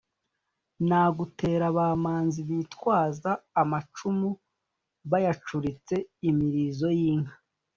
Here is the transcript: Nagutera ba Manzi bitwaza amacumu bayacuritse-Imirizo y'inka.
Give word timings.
Nagutera 0.87 1.67
ba 1.75 1.87
Manzi 2.03 2.39
bitwaza 2.49 3.31
amacumu 3.61 4.29
bayacuritse-Imirizo 5.09 6.87
y'inka. 6.99 7.33